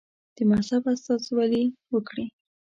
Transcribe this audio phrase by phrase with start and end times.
[0.35, 2.25] د مذهب استازولي وکړي.